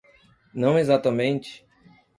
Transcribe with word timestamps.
Não 0.51 0.79
exatamente 0.79 1.63